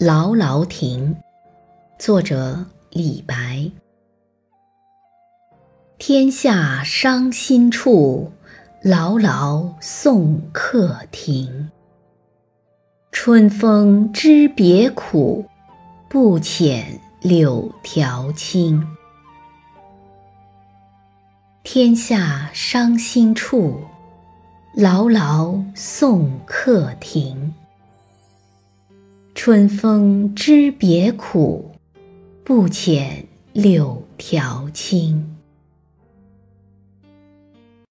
[0.00, 1.16] 劳劳亭，
[1.98, 3.68] 作者李白。
[5.98, 8.30] 天下伤心处，
[8.80, 11.72] 劳劳送客亭。
[13.10, 15.44] 春风知别苦，
[16.08, 16.84] 不遣
[17.20, 18.86] 柳条青。
[21.64, 23.80] 天下伤心处，
[24.76, 27.52] 劳劳送客亭。
[29.48, 31.70] 春风知别苦，
[32.44, 35.37] 不遣柳条青。